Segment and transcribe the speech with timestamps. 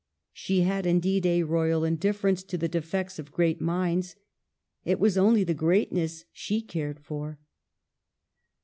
[0.33, 4.15] She had indeed a royal indifference to the defects of great minds.
[4.83, 7.37] It was only the greatness she cared for.